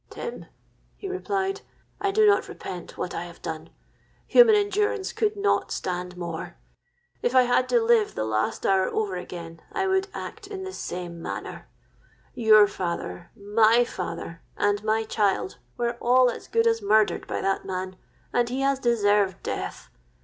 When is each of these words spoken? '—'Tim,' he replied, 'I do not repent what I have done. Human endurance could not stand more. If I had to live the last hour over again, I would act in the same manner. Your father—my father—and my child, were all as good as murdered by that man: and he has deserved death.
'—'Tim,' 0.09 0.47
he 0.97 1.07
replied, 1.07 1.61
'I 1.99 2.09
do 2.09 2.25
not 2.25 2.47
repent 2.47 2.97
what 2.97 3.13
I 3.13 3.25
have 3.25 3.39
done. 3.43 3.69
Human 4.25 4.55
endurance 4.55 5.13
could 5.13 5.35
not 5.37 5.71
stand 5.71 6.17
more. 6.17 6.57
If 7.21 7.35
I 7.35 7.43
had 7.43 7.69
to 7.69 7.79
live 7.79 8.15
the 8.15 8.23
last 8.25 8.65
hour 8.65 8.85
over 8.89 9.15
again, 9.15 9.61
I 9.71 9.85
would 9.85 10.07
act 10.11 10.47
in 10.47 10.63
the 10.63 10.73
same 10.73 11.21
manner. 11.21 11.67
Your 12.33 12.65
father—my 12.65 13.85
father—and 13.85 14.83
my 14.83 15.03
child, 15.03 15.59
were 15.77 15.97
all 16.01 16.31
as 16.31 16.47
good 16.47 16.65
as 16.65 16.81
murdered 16.81 17.27
by 17.27 17.39
that 17.39 17.63
man: 17.65 17.95
and 18.33 18.49
he 18.49 18.61
has 18.61 18.79
deserved 18.79 19.43
death. 19.43 19.91